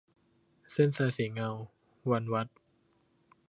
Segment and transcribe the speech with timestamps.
[0.73, 1.49] เส้นทรายสีเงา-
[2.09, 2.55] วรรณวรรธน์